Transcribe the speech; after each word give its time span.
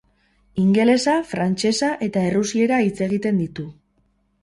Ingelesa, 0.63 1.13
frantsesa 1.35 1.91
eta 2.09 2.25
errusiera 2.33 2.83
hitz 2.89 2.99
egiten 3.11 3.47
ditu. 3.47 3.71